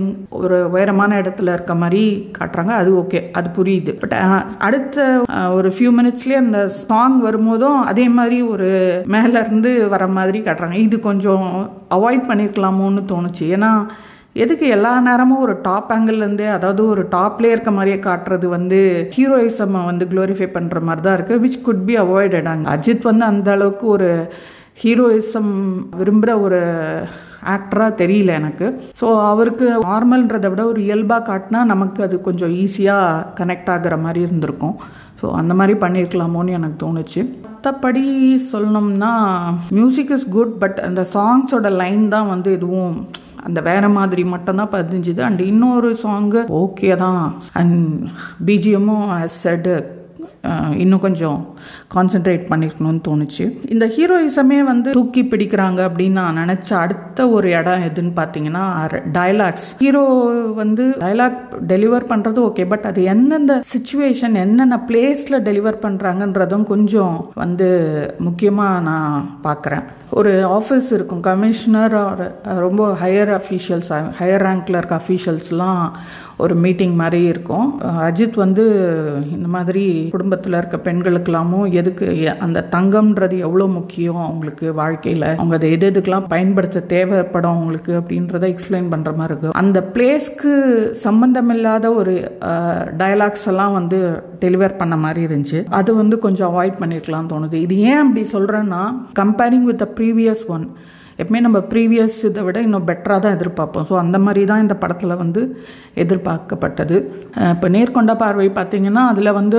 ஒரு 0.41 0.59
உயரமான 1.05 1.21
இடத்துல 1.23 1.55
இருக்க 1.57 1.75
மாதிரி 1.83 2.03
காட்டுறாங்க. 2.39 2.73
அது 2.81 2.91
ஓகே 3.01 3.21
அது 3.39 3.49
புரியுது. 3.59 3.93
பட் 4.01 4.15
அடுத்த 4.67 5.07
ஒரு 5.57 5.69
ஃபியூ 5.75 5.91
மினிட்ஸ்லேயே 5.99 6.39
அந்த 6.45 6.61
சாங் 6.79 7.19
வரும்போதும் 7.27 7.79
அதே 7.91 8.07
மாதிரி 8.19 8.39
ஒரு 8.55 8.69
மேல 9.15 9.33
இருந்து 9.45 9.71
வர 9.95 10.07
மாதிரி 10.19 10.41
காட்டுறாங்க. 10.47 10.79
இது 10.87 10.97
கொஞ்சம் 11.09 11.47
அவாய்ட் 11.97 12.29
பண்ணியிருக்கலாமோன்னு 12.31 13.05
தோணுச்சு. 13.13 13.47
ஏன்னா 13.57 13.73
எதுக்கு 14.45 14.67
எல்லா 14.77 14.93
நேரமும் 15.09 15.43
ஒரு 15.47 15.55
டாப் 15.67 15.91
ஆங்கிள்லேருந்தே 15.97 16.49
அதாவது 16.55 16.83
ஒரு 16.93 17.03
டாப்லேயே 17.17 17.55
இருக்க 17.55 17.73
மாதிரியே 17.77 17.99
காட்டுறது 18.07 18.47
வந்து 18.57 18.81
ஹீரோயிசம் 19.17 19.77
வந்து 19.91 20.05
க்ளோரிஃபை 20.13 20.49
பண்ணுற 20.57 20.81
மாதிரி 20.89 21.05
தான் 21.07 21.17
இருக்குது 21.19 21.43
which 21.45 21.65
could 21.67 21.85
be 21.91 21.97
avoided 22.05 22.49
and 22.53 22.67
Ajith 22.75 23.09
வந்து 23.11 23.25
அந்த 23.33 23.51
அளவுக்கு 23.57 23.87
ஒரு 23.97 24.11
ஹீரோயிசம் 24.83 25.53
விரும்புகிற 26.01 26.33
ஒரு 26.47 26.61
ஆக்டராக 27.53 27.99
தெரியல 28.03 28.33
எனக்கு. 28.41 28.67
ஸோ 29.01 29.07
அவருக்கு 29.31 29.67
நார்மல்ன்றதை 29.87 30.51
விட 30.53 30.65
ஒரு 30.73 30.81
இயல்பாக 30.89 31.27
காட்டினா 31.31 31.63
நமக்கு 31.73 32.03
அது 32.07 32.17
கொஞ்சம் 32.29 32.55
ஈஸியாக 32.65 33.25
கனெக்ட் 33.41 33.73
ஆகிற 33.75 33.97
மாதிரி 34.05 34.21
இருந்திருக்கும். 34.27 34.77
ஸோ 35.21 35.27
அந்த 35.41 35.53
மாதிரி 35.59 35.75
பண்ணியிருக்கலாமோன்னு 35.85 36.57
எனக்கு 36.59 36.79
தோணுச்சு. 36.85 37.23
மற்றபடி 37.45 38.07
சொல்லணும்னா 38.53 39.13
மியூசிக் 39.77 40.11
இஸ் 40.17 40.27
குட் 40.37 40.55
பட் 40.63 40.81
அந்த 40.87 41.03
சாங்ஸோட 41.13 41.69
லைன் 41.83 42.03
தான் 42.15 42.31
வந்து 42.33 42.51
எதுவும் 42.59 42.97
அந்த 43.47 43.61
வேற 43.69 43.85
மாதிரி 43.97 44.23
மட்டும்தான் 44.33 44.75
பதிஞ்சுது. 44.75 45.21
அண்ட் 45.29 45.41
இன்னொரு 45.51 45.91
சாங்கு 46.03 46.41
ஓகே 46.63 46.91
தான். 47.05 47.25
அண்ட் 47.61 47.81
பிஜிஎம்மும் 48.49 49.11
செட் 49.43 49.69
இன்னும் 50.85 51.03
கொஞ்சம் 51.07 51.39
கான்சென்ட்ரேட் 51.95 52.45
பண்ணியிருக்கணும்னு 52.51 53.03
தோணுச்சு. 53.09 53.45
இந்த 53.75 53.87
ஹீரோயிசமே 53.97 54.59
வந்து 54.71 54.91
தூக்கி 54.99 55.23
பிடிக்கிறாங்க 55.23 55.81
அப்படின்னு 55.89 56.19
நான் 56.21 56.41
நினச்ச 56.43 56.73
அடுத்த 56.85 57.29
ஒரு 57.37 57.49
இடம் 57.59 57.85
எதுன்னு 57.89 58.13
பார்த்தீங்கன்னா 58.21 58.65
டயலாக்ஸ் 59.19 59.69
ஹீரோ 59.79 60.05
வந்து 60.63 60.85
டயலாக் 60.99 61.41
டெலிவர் 61.73 62.11
பண்ணுறது 62.13 62.41
ஓகே 62.49 62.67
பட் 62.69 62.87
அது 62.91 63.03
எந்தெந்த 63.15 63.61
சுச்சுவேஷன் 63.75 64.39
என்னென்ன 64.45 64.81
பிளேஸில் 64.89 65.43
டெலிவர் 65.49 65.83
பண்ணுறாங்கன்றதும் 65.87 66.67
கொஞ்சம் 66.73 67.17
வந்து 67.35 67.69
முக்கியமாக 68.19 68.81
நான் 68.81 69.29
பார்க்குறேன் 69.45 69.85
ஒரு 70.19 70.33
ஆஃபீஸ் 70.59 70.89
இருக்கும் 70.93 71.21
கமிஷனர் 71.21 71.95
ரொம்ப 72.65 72.83
ஹையர் 73.03 73.33
அஃபீஷியல்ஸ் 73.39 73.89
ஹையர் 74.21 74.45
ரேங்க்ல 74.49 74.81
இருக்க 74.81 75.01
அஃபீஷியல்ஸ்லாம் 75.03 75.81
ஒரு 76.37 76.55
மீட்டிங் 76.55 76.95
மாதிரி 77.01 77.21
இருக்கும். 77.25 77.67
அஜித் 78.07 78.37
வந்து 78.37 78.65
இந்த 79.33 79.49
மாதிரி 79.49 79.85
குடும்ப 80.15 80.34
குடும்பத்தில் 80.35 80.59
இருக்க 80.61 80.77
பெண்களுக்கெல்லாமும் 80.87 81.67
எதுக்கு 81.81 82.07
அந்த 82.45 82.59
தங்கம்ன்றது 82.75 83.37
எவ்வளோ 83.47 83.67
முக்கியம் 83.77 84.23
அவங்களுக்கு 84.25 84.67
வாழ்க்கையில்? 84.81 85.27
அவங்க 85.41 85.55
அதை 85.59 85.69
எது 85.77 85.91
எதுக்கெல்லாம் 85.91 86.27
பயன்படுத்த 86.33 86.83
தேவைப்படும் 86.95 87.55
அவங்களுக்கு 87.57 87.93
அப்படின்றத 88.01 88.49
எக்ஸ்பிளைன் 88.53 88.89
பண்ணுற 88.95 89.11
மாதிரி 89.19 89.33
இருக்கும். 89.33 89.57
அந்த 89.63 89.79
பிளேஸ்க்கு 89.95 90.55
சம்மந்தமில்லாத 91.05 91.93
ஒரு 92.01 92.15
டயலாக்ஸ் 93.03 93.47
எல்லாம் 93.53 93.77
வந்து 93.79 94.01
டெலிவர் 94.45 94.79
பண்ண 94.81 94.97
மாதிரி 95.05 95.23
இருந்துச்சு. 95.29 95.61
அது 95.81 95.91
வந்து 96.03 96.19
கொஞ்சம் 96.27 96.51
அவாய்ட் 96.53 96.81
பண்ணியிருக்கலாம் 96.83 97.31
தோணுது. 97.35 97.59
இது 97.67 97.77
ஏன் 97.91 98.03
அப்படி 98.05 98.25
சொல்கிறேன்னா 98.37 98.83
comparing 99.23 99.69
with 99.71 99.83
the 99.85 99.89
previous 100.01 100.45
one 100.57 100.67
எப்பவுமே 101.21 101.41
நம்ம 101.47 101.59
ப்ரீவியஸ் 101.73 102.19
இதை 102.29 102.43
விட 102.47 102.59
இன்னும் 102.67 102.87
பெட்டராக 102.91 103.19
தான் 103.25 103.35
எதிர்பார்ப்போம். 103.39 103.87
ஸோ 103.91 103.95
அந்த 104.03 104.17
மாதிரி 104.27 104.43
தான் 104.51 104.63
இந்த 104.65 104.77
படத்தில் 104.83 105.21
வந்து 105.23 105.43
எதிர்பார்க்கப்பட்டது. 106.03 106.97
இப்போ 107.55 107.69
நேர்கொண்ட 107.77 108.15
பார்வை 108.23 108.49
பார்த்தீங்கன்னா 108.59 109.03
அதில் 109.13 109.37
வந்து 109.41 109.59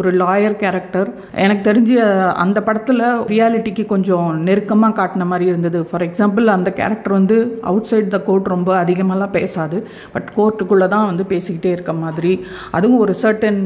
ஒரு 0.00 0.10
லாயர் 0.22 0.56
கேரக்டர் 0.62 1.08
எனக்கு 1.44 1.62
தெரிஞ்சு 1.68 1.96
அந்த 2.44 2.58
படத்தில் 2.68 3.04
ரியாலிட்டிக்கு 3.32 3.84
கொஞ்சம் 3.94 4.28
நெருக்கமாக 4.48 4.96
காட்டின 5.00 5.26
மாதிரி 5.32 5.46
இருந்தது. 5.52 5.80
ஃபார் 5.90 6.06
எக்ஸாம்பிள் 6.08 6.54
அந்த 6.56 6.70
கேரக்டர் 6.80 7.16
வந்து 7.18 7.36
அவுட் 7.70 7.90
சைட் 7.90 8.12
த 8.14 8.20
கோர்ட் 8.28 8.52
ரொம்ப 8.54 8.70
அதிகமாகலாம் 8.82 9.34
பேசாது. 9.38 9.80
பட் 10.14 10.30
கோர்ட்டுக்குள்ளே 10.38 10.88
தான் 10.94 11.08
வந்து 11.10 11.26
பேசிக்கிட்டே 11.34 11.72
இருக்க 11.76 11.94
மாதிரி. 12.04 12.32
அதுவும் 12.78 13.02
ஒரு 13.04 13.14
சர்டன் 13.22 13.60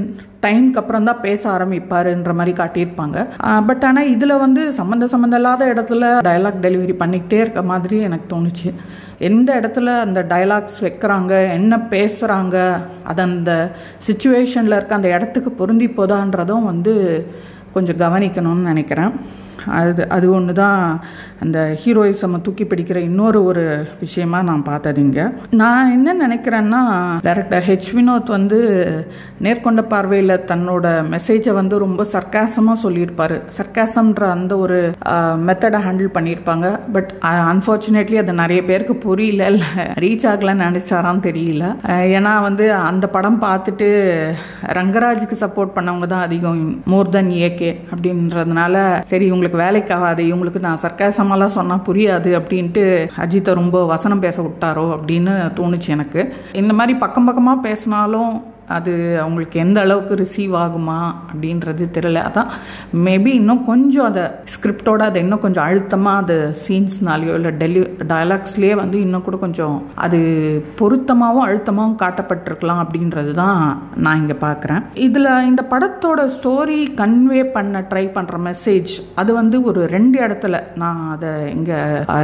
டைம்க்கு 0.45 0.81
அப்புறம் 0.81 1.07
தான் 1.09 1.23
பேச 1.25 1.43
ஆரம்பிப்பாருன்ற 1.55 2.33
மாதிரி 2.39 2.53
காட்டியிருப்பாங்க. 2.61 3.19
பட் 3.69 3.85
ஆனால் 3.89 4.11
இதில் 4.15 4.43
வந்து 4.45 4.63
சம்மந்த 4.79 5.09
சம்மந்தம் 5.15 5.41
இல்லாத 5.43 5.63
இடத்துல 5.73 6.11
டயலாக் 6.29 6.63
டெலிவரி 6.67 6.95
பண்ணி 7.03 7.19
இருக்க 7.37 7.63
மாதிரி 7.63 7.99
எனக்கு 8.01 8.37
தோணுச்சு. 8.37 8.75
எந்த 9.19 9.61
இடத்துல 9.61 10.01
அந்த 10.01 10.23
டயலாக்ஸ் 10.29 10.85
வைக்கிறாங்க 10.85 11.53
என்ன 11.53 11.77
பேசுகிறாங்க 11.77 12.81
அது 13.05 13.23
அந்த 13.23 13.71
சுச்சுவேஷனில் 14.07 14.77
இருக்க 14.77 14.95
அந்த 14.95 15.09
இடத்துக்கு 15.09 15.51
பொருந்தி 15.51 15.87
போதான்றதும் 15.87 16.65
வந்து 16.65 17.27
கொஞ்சம் 17.73 17.97
கவனிக்கணும்னு 17.97 18.63
நினைக்கிறேன். 18.63 19.13
அது 19.67 20.09
அது 20.09 20.31
ஒன்று 20.31 20.53
தான் 20.53 21.01
அந்த 21.41 21.77
ஹீரோயிசம் 21.85 22.41
தூக்கி 22.41 22.65
பிடிக்கிற 22.65 22.97
இன்னொரு 22.97 23.45
ஒரு 23.45 23.87
விஷயமா 24.01 24.43
நான் 24.43 24.65
பார்த்ததுங்க 24.69 25.33
நான் 25.51 25.91
என்ன 25.91 26.29
நினைக்கிறேன்னா 26.29 26.81
டைரக்டர் 27.23 27.63
ஹெச் 27.63 27.91
வினோத் 27.95 28.27
வந்து 28.27 28.59
நேர்கொண்ட 29.43 29.83
பார்வையில் 29.83 30.31
தன்னோட 30.31 30.87
மெசேஜை 31.11 31.53
வந்து 31.53 31.79
ரொம்ப 31.79 32.07
சர்க்காசமாக 32.13 32.73
சொல்லியிருப்பார். 32.73 33.41
சர்க்காசம்ன்ற 33.59 34.31
அந்த 34.31 34.59
ஒரு 34.59 34.93
மெத்தடை 35.47 35.79
ஹேண்டில் 35.87 36.15
பண்ணியிருப்பாங்க. 36.17 36.79
பட் 36.93 37.13
அன்ஃபார்ச்சுனேட்லி 37.23 38.17
அது 38.17 38.33
நிறைய 38.33 38.65
பேருக்கு 38.65 38.97
புரியல. 38.97 39.47
இல்லை 39.51 39.67
ரீச் 40.05 40.27
ஆகலன்னு 40.33 40.67
நினச்சாரான்னு 40.69 41.23
தெரியல. 41.29 41.65
ஏன்னா 41.89 42.41
வந்து 42.43 42.73
அந்த 42.75 43.09
படம் 43.09 43.41
பார்த்துட்டு 43.43 43.89
ரங்கராஜுக்கு 44.79 45.37
சப்போர்ட் 45.45 45.75
பண்ணவங்க 45.75 46.07
தான் 46.07 46.21
அதிகம் 46.21 46.83
மோர் 46.85 47.09
தென் 47.09 47.29
ஏகே 47.29 47.77
அப்படின்றதுனால 47.91 49.03
சரி 49.07 49.31
இவங்களுக்கு 49.31 49.48
வேலைக்கு 49.57 49.95
ஆகாது 49.95 50.23
இவங்களுக்கு 50.25 50.59
நான் 50.59 50.79
சர்க்காசமெல்லாம் 50.83 51.57
சொன்னால் 51.59 51.85
புரியாது 51.87 52.31
அப்படின்ட்டு 52.39 53.09
அஜித்தை 53.17 53.55
ரொம்ப 53.55 53.87
வசனம் 53.87 54.21
பேச 54.21 54.43
விட்டாரோ 54.43 54.99
அப்படின்னு 54.99 55.35
தோணுச்சு 55.57 55.89
எனக்கு. 55.89 56.33
இந்த 56.53 56.73
மாதிரி 56.73 56.99
பக்கம் 56.99 57.25
பக்கமாக 57.25 57.61
பேசினாலும் 57.61 58.57
அது 58.77 58.93
அவங்களுக்கு 59.23 59.57
எந்த 59.65 59.79
அளவுக்கு 59.85 60.15
ரிசீவ் 60.23 60.55
ஆகுமா 60.65 60.99
அப்படின்றது 61.31 61.85
தெரியல. 61.97 62.23
அதான் 62.29 62.51
மேபி 63.07 63.31
இன்னும் 63.41 63.63
கொஞ்சம் 63.71 64.07
அதை 64.11 64.25
ஸ்கிரிப்டோட 64.55 65.03
அதை 65.11 65.19
இன்னும் 65.25 65.43
கொஞ்சம் 65.45 65.67
அழுத்தமாக 65.69 66.23
அது 66.23 66.37
சீன்ஸ்னாலேயோ 66.65 67.35
இல்லை 67.39 67.53
டெலி 67.63 67.83
டயலாக்ஸ்லேயே 68.13 68.75
வந்து 68.83 68.99
இன்னும் 69.07 69.25
கூட 69.29 69.39
கொஞ்சம் 69.45 69.77
அது 70.07 70.21
பொருத்தமாகவும் 70.81 71.47
அழுத்தமாகவும் 71.47 71.99
காட்டப்பட்டிருக்கலாம் 72.05 72.83
அப்படின்றது 72.85 73.33
தான் 73.43 73.61
நான் 74.05 74.21
இங்கே 74.23 74.37
பார்க்குறேன். 74.47 74.83
இதில் 75.07 75.31
இந்த 75.51 75.65
படத்தோட 75.73 76.21
ஸ்டோரி 76.37 76.81
கன்வே 77.01 77.43
பண்ண 77.57 77.85
ட்ரை 77.93 78.05
பண்ணுற 78.19 78.37
மெசேஜ் 78.49 78.93
அது 79.23 79.31
வந்து 79.41 79.57
ஒரு 79.71 79.81
ரெண்டு 79.97 80.19
இடத்துல 80.27 80.63
நான் 80.83 81.03
அதை 81.15 81.33
இங்கே 81.57 81.79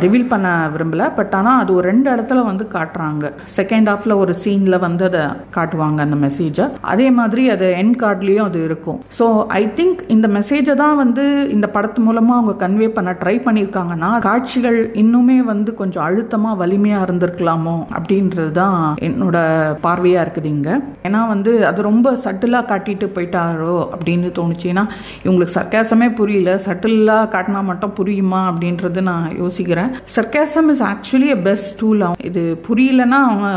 ரிவீல் 0.07 0.31
பண்ண 0.35 0.49
விரும்பலை. 0.77 1.09
பட் 1.19 1.35
ஆனால் 1.41 1.61
அது 1.63 1.71
ஒரு 1.79 1.87
ரெண்டு 1.93 2.09
இடத்துல 2.15 2.43
வந்து 2.51 2.67
காட்டுறாங்க. 2.77 3.25
செகண்ட் 3.59 3.91
ஹாஃபில் 3.93 4.21
ஒரு 4.23 4.35
சீனில் 4.45 4.83
வந்து 4.87 5.05
அதை 5.11 5.25
காட்டுவாங்க 5.59 6.01
அந்த 6.07 6.17
மெசேஜ் 6.17 6.33
மெசேஜை 6.35 6.65
அதே 6.93 7.07
மாதிரி 7.19 7.43
அது 7.55 7.67
என் 7.81 7.93
கார்ட்லேயும் 8.03 8.47
அது 8.49 8.59
இருக்கும். 8.69 8.99
ஸோ 9.19 9.25
ஐ 9.59 9.63
திங்க் 9.79 10.01
இந்த 10.15 10.27
மெசேஜை 10.37 10.75
தான் 10.83 10.97
வந்து 11.01 11.25
இந்த 11.55 11.67
படத்து 11.75 12.01
மூலமாக 12.07 12.39
அவங்க 12.39 12.55
கன்வே 12.63 12.89
பண்ண 12.97 13.11
ட்ரை 13.21 13.35
பண்ணியிருக்காங்கன்னா 13.47 14.11
காட்சிகள் 14.27 14.79
இன்னுமே 15.03 15.37
வந்து 15.51 15.71
கொஞ்சம் 15.81 16.05
அழுத்தமாக 16.07 16.59
வலிமையாக 16.63 17.07
இருந்திருக்கலாமோ 17.07 17.77
அப்படின்றது 17.97 18.53
தான் 18.61 18.79
என்னோட 19.09 19.37
பார்வையாக 19.85 20.25
இருக்குது 20.27 20.51
இங்கே. 20.55 20.75
ஏன்னா 21.09 21.21
வந்து 21.33 21.53
அது 21.71 21.87
ரொம்ப 21.91 22.15
சட்டிலாக 22.25 22.69
காட்டிட்டு 22.73 23.09
போயிட்டாரோ 23.17 23.77
அப்படின்னு 23.95 24.31
தோணுச்சு. 24.39 24.67
ஏன்னா 24.73 24.85
இவங்களுக்கு 25.25 25.57
சர்க்காசமே 25.59 26.09
புரியல. 26.21 26.57
சட்டிலாக 26.67 27.31
காட்டினா 27.37 27.63
மட்டும் 27.71 27.97
புரியுமா 28.01 28.43
அப்படின்றது 28.51 29.03
நான் 29.11 29.29
யோசிக்கிறேன். 29.43 29.93
Sarcasm 30.17 30.71
is 30.75 30.85
actually 30.93 31.31
a 31.37 31.39
best 31.49 31.73
tool 31.83 32.07
இது 32.31 32.45
புரியலன்னா 32.69 33.21
அவங்க 33.29 33.49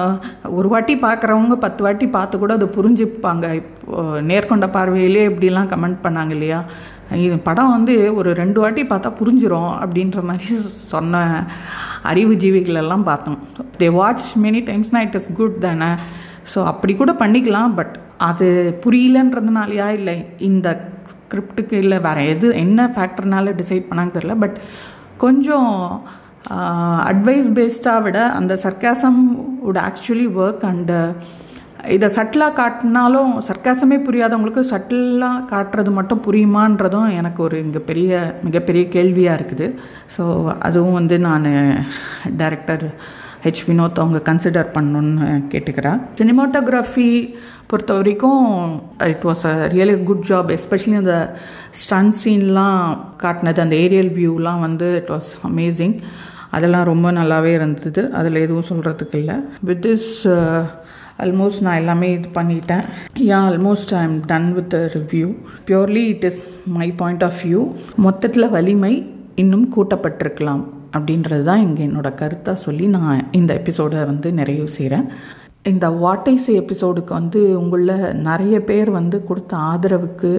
ஒரு 0.58 0.68
வாட்டி 0.76 0.96
பார்க்குறவங்க 1.08 1.56
பத்து 1.66 1.82
வாட்டி 1.86 2.06
பார்த்து 2.16 2.36
கூட 2.44 2.54
அது 2.60 2.67
புரிஞ்சுப்பாங்க. 2.76 3.46
இப்போ 3.62 4.04
நேர்கொண்ட 4.30 4.68
பார்வையிலே 4.76 5.24
இப்படிலாம் 5.30 5.72
கமெண்ட் 5.74 6.00
பண்ணாங்க 6.06 6.34
இல்லையா? 6.38 6.60
இது 7.26 7.36
படம் 7.48 7.74
வந்து 7.76 7.94
ஒரு 8.20 8.30
ரெண்டு 8.42 8.60
வாட்டி 8.64 8.82
பார்த்தா 8.92 9.10
புரிஞ்சிரும் 9.20 9.72
அப்படின்ற 9.84 10.22
மாதிரி 10.30 10.56
சொன்ன 10.94 11.22
அறிவு 12.12 12.34
ஜீவிகளெல்லாம் 12.44 13.06
பார்த்தோம். 13.10 13.40
தே 13.80 13.88
வாட்ச் 14.00 14.28
மெனி 14.46 14.62
டைம்ஸ்னா 14.70 15.02
இட் 15.08 15.18
இஸ் 15.20 15.32
குட் 15.40 15.58
தானே? 15.68 15.90
ஸோ 16.52 16.60
அப்படி 16.74 16.94
கூட 17.02 17.14
பண்ணிக்கலாம் 17.24 17.74
பட் 17.80 17.96
அது 18.30 18.48
புரியலன்றதுனாலயா 18.84 19.88
இல்லை? 20.00 20.18
இந்த 20.50 20.68
ஸ்கிரிப்டுக்கு 21.12 21.76
இல்லை 21.84 21.98
வேறு 22.06 22.22
எது 22.34 22.48
என்ன 22.66 22.90
ஃபேக்டர்னால 22.96 23.54
டிசைட் 23.62 23.90
பண்ணாங்க 23.90 24.14
தெரில 24.18 24.36
பட் 24.44 24.58
கொஞ்சம் 25.24 25.74
அட்வைஸ் 27.10 27.48
பேஸ்டாக 27.58 28.04
விட 28.06 28.20
அந்த 28.38 28.54
sarcasm 28.64 29.20
would 29.70 29.80
actually 29.88 30.28
work 30.42 30.64
and 30.70 31.00
இதை 31.96 32.08
சட்டிலாக 32.16 32.58
காட்டினாலும் 32.60 33.32
சர்க்காசமே 33.48 33.98
புரியாதவங்களுக்கு 34.08 34.64
சட்டிலாக 34.72 35.46
காட்டுறது 35.52 35.92
மட்டும் 35.98 36.24
புரியுமான்றதும் 36.28 37.10
எனக்கு 37.20 37.40
ஒரு 37.44 37.58
இங்கே 37.66 37.82
பெரிய 37.90 38.12
மிகப்பெரிய 38.48 38.84
கேள்வியாக 38.96 39.38
இருக்குது. 39.40 39.68
ஸோ 40.18 40.24
அதுவும் 40.70 40.98
வந்து 41.00 41.18
நான் 41.28 41.48
டைரக்டர் 42.42 42.86
ஹெச் 43.44 43.64
வினோத் 43.68 44.02
அவங்க 44.02 44.20
கன்சிடர் 44.30 44.74
பண்ணணுன்னு 44.76 45.28
கேட்டுக்கிறேன் 45.52 46.00
சினிமாட்டோகிராஃபி 46.22 47.10
பொறுத்த 47.68 47.94
வரைக்கும் 47.94 48.46
it 49.12 49.26
was 49.30 49.44
a 49.52 49.54
really 49.76 49.96
good 50.10 50.26
job 50.32 50.50
especially 50.58 50.96
அந்த 51.04 51.18
ஸ்டன் 51.82 52.12
சீன்லாம் 52.22 52.82
காட்டினது 53.24 53.62
அந்த 53.66 53.76
ஏரியல் 53.86 54.12
வியூலாம் 54.18 54.64
வந்து 54.68 54.90
இட் 55.02 55.14
வாஸ் 55.16 55.32
அமேசிங் 55.52 55.96
அதெல்லாம் 56.58 56.90
ரொம்ப 56.90 57.08
நல்லாவே 57.12 57.52
இருந்தது. 57.60 58.02
அதில் 58.20 58.44
எதுவும் 58.44 58.70
சொல்கிறதுக்கு 58.70 59.18
இல்லை. 59.22 59.36
வித் 59.70 59.82
திஸ் 59.86 60.12
ஆல்மோஸ்ட் 61.24 61.64
நான் 61.66 61.80
எல்லாமே 61.82 62.08
இது 62.18 62.30
பண்ணிட்டேன். 62.40 62.84
Yeah 63.30 63.38
almost 63.50 63.94
I 64.00 64.02
am 64.04 64.18
done 64.32 64.50
with 64.54 64.76
review 64.96 65.28
purely 65.70 66.04
it 66.14 66.26
is 66.30 66.42
my 66.78 66.88
point 67.02 67.24
of 67.24 67.40
view 67.46 67.62
மொத்தத்தில் 68.06 68.54
வலிமை 68.56 68.94
இன்னும் 69.44 69.68
கூட்டப்பட்டிருக்கலாம் 69.76 70.64
அப்படின்றது 70.98 71.44
தான் 71.44 71.64
இங்கே 71.68 71.84
என்னோட 71.88 72.10
கருத்தாக 72.22 72.58
சொல்லி 72.66 72.86
நான் 72.88 73.26
இந்த 73.40 73.52
எபிசோடை 73.54 74.04
வந்து 74.12 74.32
நிறைவு 74.32 74.70
செய்கிறேன் 74.78 75.08
இந்த 75.72 75.88
வாட்டைஸ் 76.04 76.48
எபிசோடுக்கு 76.62 77.14
வந்து 77.20 77.40
உங்களில் 77.62 78.16
நிறைய 78.28 78.56
பேர் 78.70 78.90
வந்து 79.00 79.18
கொடுத்த 79.24 79.58
ஆதரவுக்கு 79.72 80.32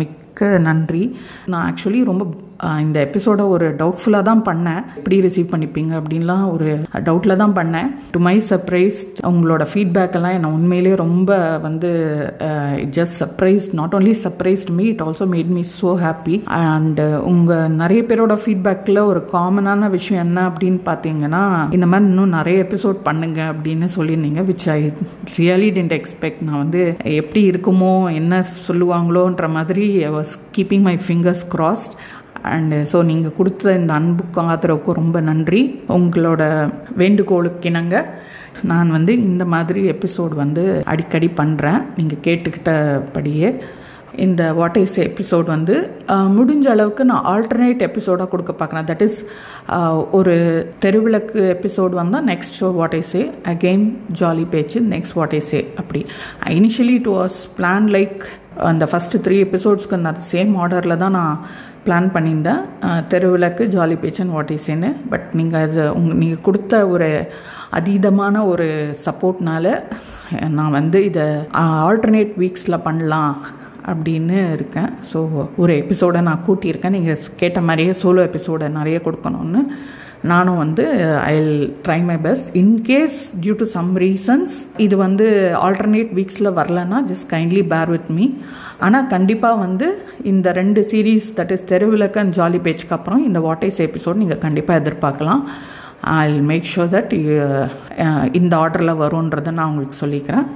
மிக்க 0.00 0.58
நன்றி. 0.66 1.02
நான் 1.52 1.64
ஆக்சுவலி 1.68 2.00
ரொம்ப 2.04 2.24
இந்த 2.84 2.98
எபிசோட 3.06 3.40
ஒரு 3.54 3.66
டவுட்ஃபுல்லாக 3.80 4.28
தான் 4.30 4.42
பண்ணேன். 4.48 4.80
எப்படி 4.98 5.16
ரிசீவ் 5.26 5.48
பண்ணிப்பீங்க 5.52 5.92
அப்படின்லாம் 6.00 6.44
ஒரு 6.54 6.68
டவுட்டில் 7.08 7.40
தான் 7.42 7.54
பண்ணேன். 7.58 7.88
டு 8.14 8.20
மை 8.28 8.34
சர்ப்ரைஸ் 8.50 8.98
உங்களோட 9.30 9.64
ஃபீட்பேக் 9.72 10.16
எல்லாம் 10.18 10.34
என்னை 10.38 10.50
உண்மையிலேயே 10.56 10.96
ரொம்ப 11.02 11.30
வந்து 11.66 11.90
it 12.84 12.94
just 12.98 13.16
surprise 13.22 13.66
not 13.80 13.94
only 13.98 14.14
surprised 14.24 14.72
me 14.78 14.86
it 14.92 15.04
also 15.06 15.26
made 15.34 15.52
me 15.56 15.62
so 15.72 15.92
happy 16.04 16.36
and 16.62 17.00
உங்கள் 17.32 17.74
நிறைய 17.82 18.02
பேரோட 18.10 18.36
ஃபீட்பேக்கில் 18.44 19.00
ஒரு 19.10 19.22
காமனான 19.34 19.90
விஷயம் 19.96 20.24
என்ன 20.26 20.38
அப்படின்னு 20.50 20.80
பார்த்தீங்கன்னா 20.90 21.42
இந்த 21.78 21.86
மாதிரி 21.86 22.10
இன்னும் 22.10 22.36
நிறைய 22.38 22.58
எபிசோட் 22.66 23.00
பண்ணுங்க 23.08 23.40
அப்படின்னு 23.52 23.88
சொல்லியிருந்தீங்க 23.96 24.44
which 24.50 24.68
I 24.76 24.80
really 25.38 25.70
didn't 25.78 25.96
expect 25.98 26.44
நான் 26.48 26.62
வந்து 26.64 26.82
எப்படி 27.20 27.42
இருக்குமோ 27.50 27.94
என்ன 28.20 28.34
சொல்லுவாங்களோன்ற 28.68 29.48
மாதிரி 29.56 29.86
I 30.10 30.12
was 30.18 30.34
keeping 30.56 30.86
my 30.88 30.96
fingers 31.06 31.44
crossed 31.54 31.94
and 32.52 32.78
so 32.90 32.98
uh, 32.98 33.04
நீங்கள் 33.10 33.34
கொடுத்த 33.38 33.74
இந்த 33.80 33.92
அன்புக்கும் 33.98 34.48
ஆதரவுக்கும் 34.52 34.98
ரொம்ப 35.00 35.20
நன்றி. 35.30 35.62
உங்களோட 35.96 36.42
வேண்டுகோளுக்கு 37.02 37.68
இணங்க 37.70 37.96
நான் 38.70 38.94
வந்து 38.96 39.12
இந்த 39.28 39.44
மாதிரி 39.54 39.80
எபிசோட் 39.94 40.34
வந்து 40.44 40.64
அடிக்கடி 40.92 41.28
பண்ணுறேன் 41.40 41.82
நீங்கள் 41.98 42.24
கேட்டுக்கிட்டபடியே 42.26 43.50
இந்த 44.26 44.42
வாட் 44.58 44.78
இஸ் 44.82 44.96
எபிசோட் 45.06 45.48
வந்து 45.54 45.74
முடிஞ்ச 46.36 46.66
அளவுக்கு 46.74 47.02
நான் 47.10 47.26
ஆல்டர்னேட் 47.32 47.84
எபிசோடாக 47.88 48.28
கொடுக்க 48.32 48.52
பார்க்குறேன். 48.52 48.88
தட் 48.90 49.04
இஸ் 49.06 49.18
ஒரு 50.18 50.34
தெருவிளக்கு 50.84 51.40
எபிசோட் 51.56 51.94
வந்தால் 52.00 52.26
next 52.32 52.56
show 52.60 52.70
what 52.80 52.96
is 53.00 53.14
a 53.20 53.22
again 53.52 53.86
jolly 54.20 54.46
பேச்சு 54.54 54.80
நெக்ஸ்ட் 54.94 55.16
வாட் 55.20 55.36
இஸ் 55.40 55.52
ஏ 55.54 55.62
அப்படி. 55.82 56.02
Initially 56.58 56.96
it 57.00 57.10
was 57.16 57.38
plan 57.58 57.88
like 57.96 58.24
அந்த 58.70 58.84
ஃபஸ்ட்டு 58.92 59.22
த்ரீ 59.24 59.36
எபிசோட்ஸ்க்கு 59.46 59.98
அந்த 59.98 60.12
சேம் 60.32 60.52
ஆர்டரில் 60.62 61.00
தான் 61.02 61.16
நான் 61.18 61.34
பிளான் 61.88 62.08
பண்ணியிருந்தேன் 62.14 62.62
தெருவிளக்கு 63.12 63.66
ஜாலி 63.76 63.98
பேச்சன் 64.04 64.34
வாட் 64.36 64.56
இஸ்ன்னு 64.56 64.92
பட் 65.12 65.28
நீங்கள் 65.40 65.64
அது 65.66 65.84
உங்க 65.98 66.14
நீங்கள் 66.22 66.46
கொடுத்த 66.48 66.80
ஒரு 66.94 67.10
அதீதமான 67.78 68.44
ஒரு 68.52 68.66
சப்போர்ட்னால 69.06 69.66
நான் 70.56 70.76
வந்து 70.80 70.98
இதை 71.10 71.26
ஆல்டர்னேட் 71.86 72.34
வீக்ஸில் 72.42 72.84
பண்ணலாம் 72.88 73.36
அப்படின்னு 73.90 74.38
இருக்கேன். 74.56 74.90
ஸோ 75.10 75.18
ஒரு 75.62 75.72
எபிசோடை 75.82 76.20
நான் 76.26 76.44
கூட்டியிருக்கேன். 76.48 76.96
நீங்கள் 76.96 77.22
கேட்ட 77.42 77.60
மாதிரியே 77.68 77.92
சோலோ 78.02 78.22
எபிசோடை 78.30 78.66
நிறைய 78.78 78.98
கொடுக்கணும்னு. 79.06 79.62
நானும் 80.24 80.56
வந்து 80.56 80.84
I 81.24 81.34
try 81.86 81.98
my 82.08 82.16
best 82.26 82.48
in case 82.60 83.18
due 83.40 83.54
to 83.54 83.66
some 83.74 83.90
reasons 83.98 84.54
இது 84.76 84.96
வந்து 84.96 85.26
ஆல்டர்னேட் 85.66 86.10
வீக்ஸில் 86.18 86.50
வரலன்னா 86.58 87.00
just 87.10 87.28
kindly 87.34 87.62
bear 87.72 87.90
with 87.90 88.10
me 88.16 88.26
ஆனால் 88.80 89.06
கண்டிப்பாக 89.06 89.56
வந்து 89.56 89.88
இந்த 90.24 90.52
ரெண்டு 90.52 90.82
சீரீஸ் 90.92 91.28
தட் 91.38 91.52
இஸ் 91.56 91.66
தெருவிளக்கு 91.72 92.20
அண்ட் 92.22 92.36
ஜாலி 92.38 92.60
பேச்சுக்கு 92.66 92.96
அப்புறம் 92.98 93.24
இந்த 93.24 93.40
வாட்டைஸ் 93.40 93.80
எபிசோட் 93.88 94.14
நீங்கள் 94.14 94.38
கண்டிப்பாக 94.38 94.80
எதிர்பார்க்கலாம் 94.82 95.42
ஐ 96.16 96.40
மேக் 96.50 96.64
ஷோர் 96.64 96.92
தட் 96.96 97.14
இந்த 98.32 98.56
ஆர்டரில் 98.56 99.00
வரும்ன்றதை 99.04 99.50
நான் 99.50 99.68
உங்களுக்கு 99.68 99.98
சொல்லிக்கிறேன் 100.04 100.46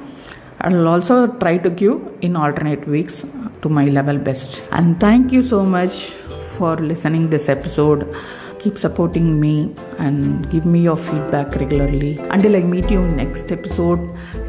ஐ 0.59 0.69
will 0.73 0.89
also 0.89 1.27
try 1.27 1.57
to 1.59 1.71
give 1.71 1.97
in 2.21 2.37
alternate 2.37 2.87
weeks 2.89 3.25
to 3.63 3.69
my 3.69 3.87
level 3.87 4.19
best. 4.19 4.63
And 4.71 5.01
thank 5.01 5.33
you 5.33 5.43
so 5.43 5.65
much 5.65 6.11
for 6.57 6.77
listening 6.77 7.31
this 7.31 7.49
episode. 7.49 8.15
Keep 8.63 8.79
supporting 8.79 9.41
me 9.41 9.75
and 9.99 10.49
give 10.51 10.65
me 10.65 10.81
your 10.83 10.97
feedback 10.97 11.55
regularly. 11.57 12.19
Until 12.31 12.55
I 12.55 12.61
meet 12.61 12.91
you 12.91 13.03
next 13.03 13.51
episode. 13.51 13.99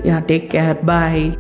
Yeah, 0.03 0.21
take 0.21 0.51
care. 0.51 0.75
Bye. 0.75 1.37